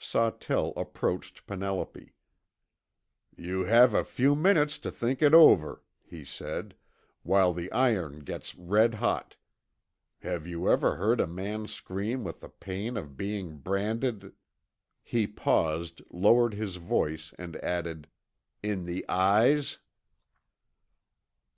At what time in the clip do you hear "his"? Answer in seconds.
16.54-16.76